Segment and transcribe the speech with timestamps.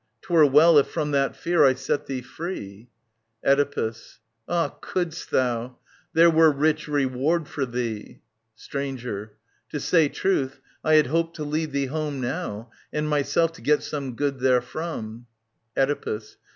[0.23, 2.89] 'Twere well if from that fear I set thee free.
[3.45, 4.19] Oedipus.
[4.49, 5.71] Ah, couldst thou I
[6.13, 8.21] There were rich reward for thee.
[8.55, 9.33] Stranger.
[9.69, 13.83] To say truth, I had hoped to lead thee home Now, and myself to get
[13.83, 15.27] some good therefrom.
[15.77, 16.37] Oedipus.